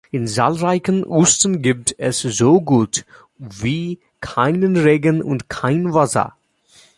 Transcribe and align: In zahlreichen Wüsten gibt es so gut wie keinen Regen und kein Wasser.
In 0.09 0.25
zahlreichen 0.27 1.05
Wüsten 1.05 1.61
gibt 1.61 1.93
es 1.99 2.21
so 2.21 2.59
gut 2.59 3.05
wie 3.37 3.99
keinen 4.19 4.75
Regen 4.75 5.21
und 5.21 5.47
kein 5.47 5.93
Wasser. 5.93 6.35